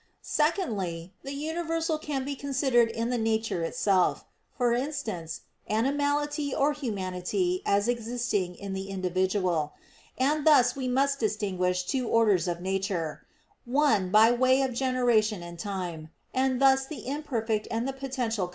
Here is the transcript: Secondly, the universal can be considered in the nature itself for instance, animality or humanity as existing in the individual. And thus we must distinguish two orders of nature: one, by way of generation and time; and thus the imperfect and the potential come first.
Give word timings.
Secondly, 0.23 1.13
the 1.21 1.33
universal 1.35 1.99
can 1.99 2.25
be 2.25 2.35
considered 2.35 2.89
in 2.89 3.11
the 3.11 3.19
nature 3.19 3.61
itself 3.63 4.25
for 4.57 4.73
instance, 4.73 5.41
animality 5.69 6.55
or 6.55 6.73
humanity 6.73 7.61
as 7.67 7.87
existing 7.87 8.55
in 8.55 8.73
the 8.73 8.89
individual. 8.89 9.73
And 10.17 10.43
thus 10.43 10.75
we 10.75 10.87
must 10.87 11.19
distinguish 11.19 11.83
two 11.83 12.07
orders 12.07 12.47
of 12.47 12.61
nature: 12.61 13.27
one, 13.63 14.09
by 14.09 14.31
way 14.31 14.63
of 14.63 14.73
generation 14.73 15.43
and 15.43 15.59
time; 15.59 16.09
and 16.33 16.59
thus 16.59 16.87
the 16.87 17.05
imperfect 17.07 17.67
and 17.69 17.87
the 17.87 17.93
potential 17.93 18.45
come 18.47 18.49
first. 18.49 18.49